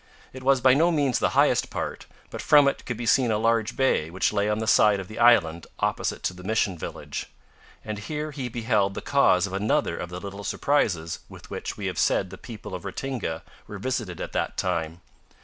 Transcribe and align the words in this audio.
It 0.33 0.41
was 0.41 0.61
by 0.61 0.73
no 0.73 0.89
means 0.89 1.19
the 1.19 1.29
highest 1.37 1.69
part, 1.69 2.07
but 2.31 2.41
from 2.41 2.67
it 2.67 2.87
could 2.87 2.97
be 2.97 3.05
seen 3.05 3.29
a 3.29 3.37
large 3.37 3.75
bay 3.75 4.09
which 4.09 4.33
lay 4.33 4.49
on 4.49 4.57
the 4.57 4.65
side 4.65 4.99
of 4.99 5.07
the 5.07 5.19
island 5.19 5.67
opposite 5.77 6.23
to 6.23 6.33
the 6.33 6.43
mission 6.43 6.75
village. 6.75 7.27
And 7.85 7.99
here 7.99 8.31
he 8.31 8.49
beheld 8.49 8.95
the 8.95 9.01
cause 9.03 9.45
of 9.45 9.53
another 9.53 9.95
of 9.95 10.09
the 10.09 10.19
little 10.19 10.43
surprises 10.43 11.19
with 11.29 11.51
which 11.51 11.77
we 11.77 11.85
have 11.85 11.99
said 11.99 12.31
the 12.31 12.39
people 12.39 12.73
of 12.73 12.81
Ratinga 12.83 13.43
were 13.67 13.77
visited 13.77 14.19
at 14.19 14.31
that 14.31 14.57
time. 14.57 15.01